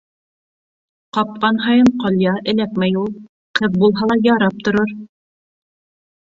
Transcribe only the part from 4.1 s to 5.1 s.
ла ярап торор.